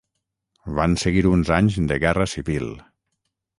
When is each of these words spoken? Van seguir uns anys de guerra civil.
Van 0.79 0.95
seguir 1.01 1.23
uns 1.33 1.53
anys 1.59 1.79
de 1.93 2.01
guerra 2.07 2.29
civil. 2.35 2.69